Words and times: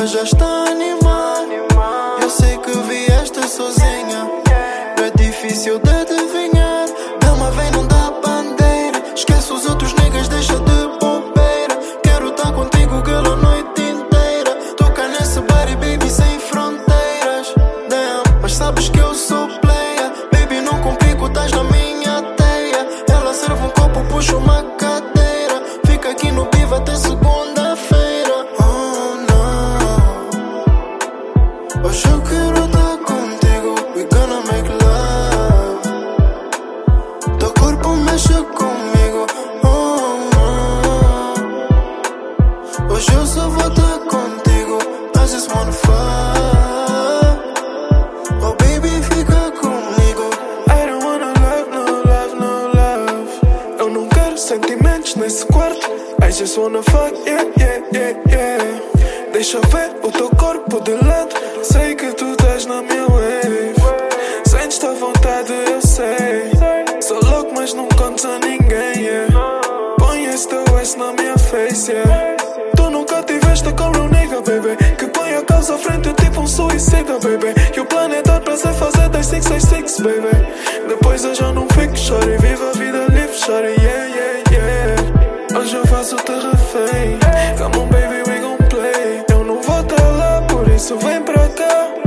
clima 0.00 0.06
já 0.06 0.22
está 0.22 0.64
animado. 0.70 1.52
Eu 2.22 2.30
sei 2.30 2.56
que 2.58 2.70
vieste 2.70 3.46
sozinha. 3.48 4.30
Não 4.96 5.04
é 5.04 5.10
difícil 5.16 5.78
de 5.78 5.90
adivinhar. 5.90 6.86
Dama 7.20 7.50
vem, 7.50 7.70
não 7.72 7.86
dá 7.86 8.10
bandeira. 8.22 9.02
Esquece 9.14 9.52
os 9.52 9.66
Hoje 43.00 43.14
eu 43.14 43.26
só 43.26 43.48
vou 43.48 43.66
estar 43.66 43.98
contigo. 44.10 44.78
I 45.16 45.26
just 45.26 45.50
wanna 45.50 45.72
fuck. 45.72 45.88
Oh, 48.42 48.54
baby, 48.58 48.90
fica 49.04 49.50
comigo. 49.52 50.28
I 50.68 50.84
don't 50.84 51.02
wanna 51.02 51.32
love, 51.40 51.70
no 51.72 51.84
love, 52.04 52.34
no 52.34 52.68
love. 52.74 53.40
Eu 53.78 53.88
não 53.88 54.06
quero 54.06 54.36
sentimentos 54.36 55.16
nesse 55.16 55.46
quarto. 55.46 55.90
I 56.22 56.30
just 56.30 56.58
wanna 56.58 56.82
fuck, 56.82 57.14
yeah, 57.24 57.46
yeah, 57.58 57.82
yeah, 57.90 58.18
yeah. 58.28 58.80
Deixa 59.32 59.60
ver 59.60 59.96
o 60.02 60.12
teu 60.12 60.28
corpo 60.36 60.82
de 60.82 60.92
lado. 60.92 61.34
Sei 61.62 61.94
que 61.94 62.12
tu 62.12 62.32
estás 62.32 62.66
na 62.66 62.82
minha 62.82 63.06
wave. 63.06 63.76
Sentes-te 64.44 64.84
à 64.84 64.92
vontade, 64.92 65.54
eu 65.72 65.80
sei. 65.80 66.50
Sou 67.00 67.18
louco, 67.24 67.50
mas 67.56 67.72
não 67.72 67.88
conto 67.96 68.28
a 68.28 68.38
ninguém, 68.40 69.04
yeah. 69.04 69.32
Põe 69.98 70.26
esse 70.26 70.46
teu 70.48 70.64
na 70.98 71.12
minha 71.14 71.38
face, 71.38 71.92
yeah. 71.92 72.49
Tu 72.90 72.92
nunca 72.92 73.22
tiveste 73.22 73.72
com 73.74 73.90
nigga, 74.08 74.40
baby. 74.40 74.76
Que 74.96 75.06
põe 75.06 75.32
a 75.36 75.44
causa 75.44 75.76
à 75.76 75.78
frente, 75.78 76.12
tipo 76.14 76.40
um 76.40 76.46
suicida, 76.46 77.20
baby. 77.20 77.54
E 77.76 77.78
o 77.78 77.86
plano 77.86 78.16
é 78.16 78.20
prazer 78.40 78.74
fazer 78.74 79.08
das 79.08 79.26
666, 79.26 80.00
baby. 80.00 80.88
Depois 80.88 81.24
eu 81.24 81.32
já 81.32 81.52
não 81.52 81.68
fico, 81.68 81.96
chore. 81.96 82.36
Viva 82.38 82.70
a 82.70 82.72
vida 82.72 83.06
livre, 83.10 83.38
chore, 83.38 83.68
yeah, 83.80 84.06
yeah, 84.06 84.42
yeah. 84.50 85.56
Hoje 85.56 85.76
eu 85.76 85.86
faço-te 85.86 86.32
refém. 86.32 87.16
Come 87.58 87.76
on, 87.76 87.86
baby, 87.90 88.28
we 88.28 88.40
gon' 88.40 88.56
play. 88.68 89.24
Eu 89.30 89.44
não 89.44 89.62
vou 89.62 89.80
estar 89.82 90.08
lá, 90.08 90.42
por 90.48 90.68
isso 90.68 90.98
vem 90.98 91.22
pra 91.22 91.48
cá. 91.50 91.99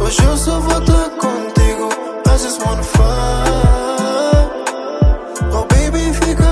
Hoje 0.00 0.24
eu 0.24 0.36
só 0.36 0.58
vou 0.60 0.78
estar 0.78 1.10
contigo 1.10 1.88
I 2.26 2.38
just 2.38 2.60
wanna 2.64 2.82
fuck, 2.82 3.00
Oh 5.52 5.66
baby, 5.66 6.12
fica 6.14 6.49